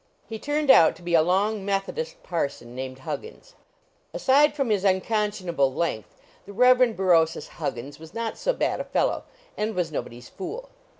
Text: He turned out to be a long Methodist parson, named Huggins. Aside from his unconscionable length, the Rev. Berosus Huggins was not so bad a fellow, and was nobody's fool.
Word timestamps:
He 0.27 0.39
turned 0.39 0.71
out 0.71 0.95
to 0.95 1.03
be 1.03 1.13
a 1.13 1.21
long 1.21 1.63
Methodist 1.63 2.23
parson, 2.23 2.73
named 2.73 2.97
Huggins. 3.05 3.53
Aside 4.15 4.55
from 4.55 4.71
his 4.71 4.83
unconscionable 4.83 5.71
length, 5.71 6.15
the 6.47 6.53
Rev. 6.53 6.97
Berosus 6.97 7.47
Huggins 7.47 7.99
was 7.99 8.11
not 8.11 8.35
so 8.35 8.51
bad 8.51 8.79
a 8.79 8.83
fellow, 8.83 9.25
and 9.55 9.75
was 9.75 9.91
nobody's 9.91 10.27
fool. 10.27 10.69